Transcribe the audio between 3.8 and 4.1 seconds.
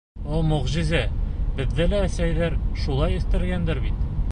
бит!